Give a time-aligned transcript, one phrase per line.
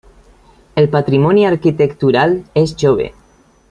[0.81, 3.11] El patrimoni arquitectural és jove.